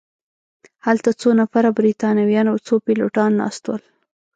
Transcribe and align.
هلته 0.85 1.09
څو 1.19 1.29
نفره 1.41 1.69
بریتانویان 1.79 2.47
او 2.51 2.57
څو 2.67 2.75
پیلوټان 2.85 3.31
ناست 3.41 3.63
ول. 3.67 3.81